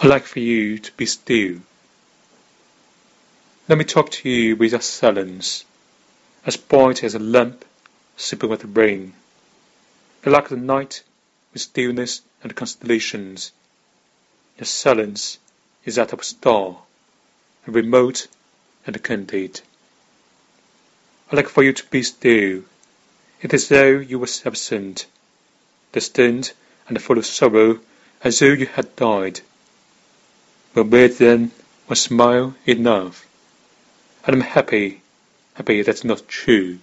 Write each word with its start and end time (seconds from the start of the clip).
I 0.00 0.06
like 0.06 0.26
for 0.26 0.38
you 0.38 0.78
to 0.78 0.92
be 0.92 1.06
still. 1.06 1.56
Let 3.68 3.78
me 3.78 3.84
talk 3.84 4.10
to 4.12 4.30
you 4.30 4.54
with 4.54 4.72
a 4.72 4.80
silence, 4.80 5.64
as 6.46 6.56
bright 6.56 7.02
as 7.02 7.16
a 7.16 7.18
lamp 7.18 7.64
sipping 8.16 8.48
with 8.48 8.60
the 8.60 8.68
rain. 8.68 9.14
I 10.24 10.30
like 10.30 10.50
the 10.50 10.56
night 10.56 11.02
with 11.52 11.62
stillness 11.62 12.22
and 12.44 12.54
constellations. 12.54 13.50
Your 14.56 14.66
silence 14.66 15.38
is 15.84 15.96
that 15.96 16.12
of 16.12 16.20
a 16.20 16.24
star, 16.24 16.78
remote 17.66 18.28
and 18.86 19.02
candid. 19.02 19.62
I 21.32 21.36
like 21.36 21.48
for 21.48 21.64
you 21.64 21.72
to 21.72 21.86
be 21.86 22.04
still. 22.04 22.62
It 23.42 23.52
is 23.52 23.64
as 23.64 23.68
though 23.68 23.98
you 23.98 24.20
were 24.20 24.28
absent, 24.44 25.06
distant 25.90 26.52
and 26.86 27.02
full 27.02 27.18
of 27.18 27.26
sorrow, 27.26 27.80
as 28.22 28.38
though 28.38 28.46
you 28.46 28.66
had 28.66 28.94
died. 28.94 29.40
But 30.74 30.84
with 30.84 31.18
then 31.18 31.52
one 31.86 31.96
smile 31.96 32.54
enough. 32.66 33.26
And 34.26 34.34
I'm 34.36 34.42
happy, 34.42 35.02
happy 35.54 35.82
that's 35.82 36.04
not 36.04 36.28
true. 36.28 36.78